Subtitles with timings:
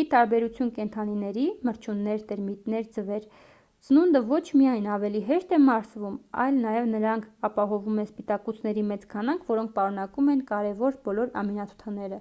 [0.00, 3.24] ի տարբերություն կենդանիների մրջյուններ տերմիտներ ձվեր
[3.88, 9.48] սնունդը ոչ միայն ավելի հեշտ է մարսվում այլ նաև նրանք ապահովում են սպիտակուցների մեծ քանակ
[9.56, 12.20] որոնք պարունակում են կարևոր բոլոր ամինաթթուները: